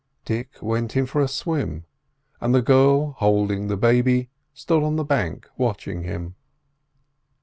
[0.25, 1.85] Dick went in for a swim,
[2.39, 6.33] and the girl, holding the baby, stood on the bank watching him.